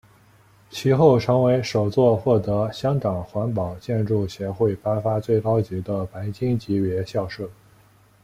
[0.71, 7.47] 其后成为首座获得香港环保建筑协会颁发最高级的白金级别校舍。